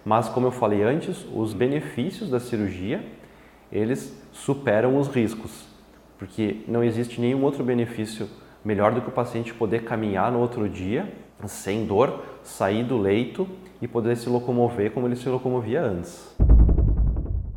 Mas 0.06 0.30
como 0.30 0.48
eu 0.48 0.52
falei 0.52 0.84
antes, 0.84 1.26
os 1.36 1.54
benefícios 1.54 2.30
da 2.30 2.40
cirurgia, 2.40 3.04
eles 3.72 4.16
superam 4.32 4.98
os 4.98 5.08
riscos, 5.08 5.66
porque 6.18 6.64
não 6.68 6.84
existe 6.84 7.20
nenhum 7.22 7.44
outro 7.44 7.64
benefício 7.64 8.28
melhor 8.64 8.94
do 8.94 9.02
que 9.02 9.10
o 9.10 9.12
paciente 9.12 9.54
poder 9.54 9.84
caminhar 9.84 10.32
no 10.32 10.40
outro 10.40 10.68
dia 10.68 11.12
sem 11.48 11.86
dor, 11.86 12.24
sair 12.44 12.84
do 12.84 12.98
leito 12.98 13.48
e 13.82 13.88
poder 13.88 14.18
se 14.18 14.28
locomover 14.28 14.92
como 14.92 15.08
ele 15.08 15.16
se 15.16 15.30
locomovia 15.30 15.82
antes. 15.82 16.36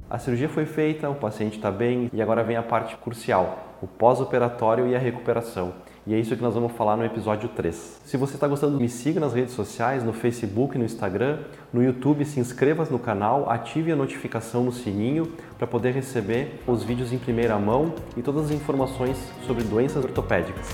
A 0.09 0.19
cirurgia 0.19 0.49
foi 0.49 0.67
feita, 0.67 1.09
o 1.09 1.15
paciente 1.15 1.57
está 1.57 1.71
bem 1.71 2.11
e 2.13 2.21
agora 2.21 2.45
vem 2.45 2.57
a 2.57 2.63
parte 2.63 2.97
crucial, 2.97 3.77
o 3.81 3.87
pós-operatório 3.87 4.87
e 4.87 4.95
a 4.95 4.99
recuperação. 4.99 5.73
E 6.05 6.15
é 6.15 6.19
isso 6.19 6.35
que 6.35 6.43
nós 6.43 6.55
vamos 6.55 6.73
falar 6.73 6.97
no 6.97 7.05
episódio 7.05 7.49
3. 7.51 8.01
Se 8.05 8.17
você 8.17 8.35
está 8.35 8.49
gostando, 8.49 8.77
me 8.77 8.89
siga 8.89 9.21
nas 9.21 9.33
redes 9.33 9.55
sociais, 9.55 10.03
no 10.03 10.13
Facebook, 10.13 10.77
no 10.77 10.85
Instagram, 10.85 11.39
no 11.73 11.81
YouTube, 11.81 12.25
se 12.25 12.41
inscreva 12.41 12.85
no 12.91 12.99
canal, 12.99 13.49
ative 13.49 13.93
a 13.93 13.97
notificação 13.97 14.65
no 14.65 14.73
sininho 14.73 15.33
para 15.57 15.65
poder 15.65 15.93
receber 15.93 16.61
os 16.67 16.83
vídeos 16.83 17.13
em 17.13 17.19
primeira 17.19 17.57
mão 17.57 17.95
e 18.17 18.23
todas 18.23 18.47
as 18.47 18.51
informações 18.51 19.17
sobre 19.47 19.63
doenças 19.63 20.05
ortopédicas. 20.05 20.67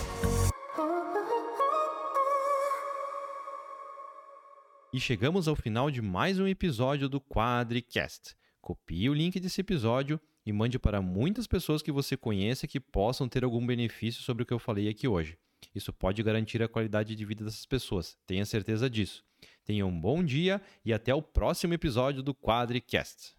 E 4.90 4.98
chegamos 4.98 5.46
ao 5.46 5.54
final 5.54 5.90
de 5.90 6.00
mais 6.00 6.38
um 6.38 6.46
episódio 6.46 7.06
do 7.06 7.20
Quadricast. 7.20 8.34
Copie 8.62 9.10
o 9.10 9.14
link 9.14 9.38
desse 9.38 9.60
episódio 9.60 10.18
e 10.48 10.52
mande 10.52 10.78
para 10.78 11.02
muitas 11.02 11.46
pessoas 11.46 11.82
que 11.82 11.92
você 11.92 12.16
conheça 12.16 12.66
que 12.66 12.80
possam 12.80 13.28
ter 13.28 13.44
algum 13.44 13.66
benefício 13.66 14.22
sobre 14.22 14.44
o 14.44 14.46
que 14.46 14.54
eu 14.54 14.58
falei 14.58 14.88
aqui 14.88 15.06
hoje. 15.06 15.36
Isso 15.74 15.92
pode 15.92 16.22
garantir 16.22 16.62
a 16.62 16.68
qualidade 16.68 17.14
de 17.14 17.22
vida 17.26 17.44
dessas 17.44 17.66
pessoas, 17.66 18.16
tenha 18.26 18.46
certeza 18.46 18.88
disso. 18.88 19.22
Tenha 19.62 19.84
um 19.84 20.00
bom 20.00 20.24
dia 20.24 20.62
e 20.82 20.90
até 20.90 21.14
o 21.14 21.20
próximo 21.20 21.74
episódio 21.74 22.22
do 22.22 22.34
Quadricast. 22.34 23.37